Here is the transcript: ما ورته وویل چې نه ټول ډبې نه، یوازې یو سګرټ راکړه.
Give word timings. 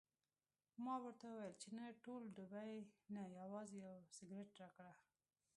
ما 0.83 0.95
ورته 1.03 1.25
وویل 1.29 1.55
چې 1.61 1.67
نه 1.77 1.85
ټول 2.03 2.21
ډبې 2.35 2.73
نه، 3.13 3.23
یوازې 3.39 3.77
یو 3.85 3.95
سګرټ 4.17 4.49
راکړه. 4.61 4.93